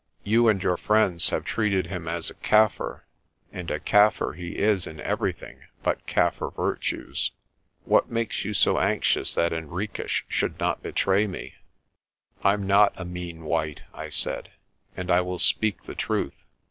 You 0.23 0.47
and 0.49 0.63
your 0.63 0.77
friends 0.77 1.29
have 1.29 1.45
treated 1.45 1.85
him 1.85 2.07
as 2.07 2.31
a 2.31 2.33
Kaffir, 2.33 3.01
and 3.51 3.69
a 3.69 3.79
Kaffir 3.79 4.33
he 4.35 4.57
is 4.57 4.87
in 4.87 4.99
everything 4.99 5.59
but 5.83 6.07
Kaffir 6.07 6.55
virtues. 6.55 7.33
What 7.85 8.09
makes 8.09 8.43
you 8.43 8.55
so 8.55 8.79
anxious 8.79 9.35
that 9.35 9.51
Henriques 9.51 10.23
should 10.27 10.59
not 10.59 10.81
betray 10.81 11.27
me?' 11.27 11.53
"I'm 12.43 12.65
not 12.65 12.93
a 12.97 13.05
mean 13.05 13.43
white," 13.43 13.83
I 13.93 14.09
said, 14.09 14.49
"and 14.97 15.11
I 15.11 15.21
will 15.21 15.37
speak 15.37 15.83
the 15.83 15.93
truth. 15.93 16.45